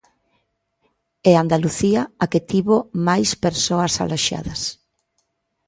E 1.29 1.31
Andalucía, 1.43 2.01
a 2.23 2.25
que 2.31 2.41
tivo 2.51 2.77
máis 3.07 3.29
persoas 3.45 3.93
aloxadas. 4.03 4.61